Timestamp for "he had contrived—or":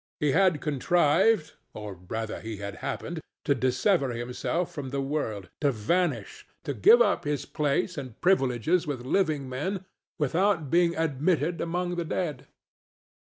0.19-1.99